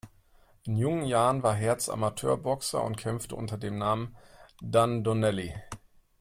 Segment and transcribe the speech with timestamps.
[0.63, 4.17] In jungen Jahren war Hertz Amateurboxer und kämpfte unter dem Namen
[4.59, 5.53] „Dan Donnelly“.